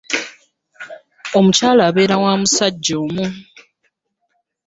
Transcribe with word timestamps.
Omukyala 1.37 1.81
abeera 1.89 2.15
wa 2.23 2.33
musajja 2.41 2.95
omu. 3.05 3.25